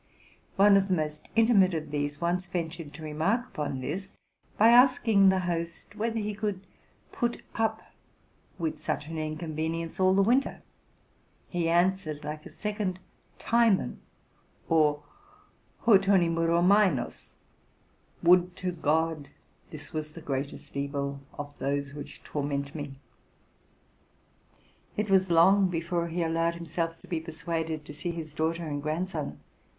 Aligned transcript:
One 0.55 0.77
of 0.77 0.87
the 0.87 0.95
most 0.95 1.27
intimate 1.35 1.75
of 1.75 1.91
these 1.91 2.19
once 2.19 2.47
ventured 2.47 2.91
to 2.95 3.03
remark 3.03 3.49
upon 3.49 3.81
this, 3.81 4.13
by 4.57 4.69
asking 4.69 5.29
the 5.29 5.41
host 5.41 5.95
whether 5.95 6.17
he 6.17 6.33
could 6.33 6.61
put 7.11 7.43
up 7.53 7.83
with 8.57 8.79
such 8.81 9.05
an 9.09 9.19
inconvenience 9.19 9.99
all 9.99 10.15
the 10.15 10.23
winter. 10.23 10.63
He 11.49 11.69
answered, 11.69 12.23
like 12.23 12.47
a 12.47 12.49
second 12.49 12.97
Timon 13.37 13.99
or 14.67 15.03
Heautontimoroumenos, 15.85 17.33
* 17.75 18.23
Would 18.23 18.55
to 18.55 18.71
God 18.71 19.27
this 19.69 19.93
was 19.93 20.13
the 20.13 20.21
greatest 20.21 20.75
evil 20.75 21.21
of 21.37 21.53
those 21.59 21.93
which 21.93 22.23
tor 22.23 22.41
ment 22.43 22.73
me!'' 22.73 22.95
It 24.97 25.11
was 25.11 25.29
long 25.29 25.69
before 25.69 26.07
he 26.07 26.23
allowed 26.23 26.55
himself 26.55 26.99
to 27.01 27.07
be 27.07 27.19
persuaded 27.19 27.85
to 27.85 27.93
see 27.93 28.09
his 28.09 28.33
daughter 28.33 28.65
and 28.65 28.81
grandson. 28.81 29.39